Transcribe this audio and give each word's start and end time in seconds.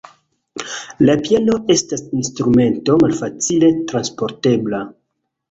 La 1.09 1.15
piano 1.27 1.57
estas 1.73 2.01
instrumento 2.21 2.97
malfacile 3.05 3.71
transportebla. 3.93 4.83